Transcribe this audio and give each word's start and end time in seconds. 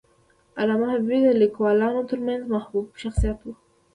علامه 0.59 0.87
حبیبي 0.93 1.19
د 1.23 1.29
لیکوالانو 1.41 2.07
ترمنځ 2.09 2.41
محبوب 2.53 2.85
شخصیت 3.01 3.37
و. 3.41 3.45